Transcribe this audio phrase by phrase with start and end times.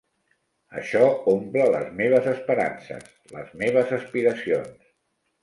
[0.79, 1.01] Això
[1.33, 4.91] omple les meves esperances, les meves aspiracions.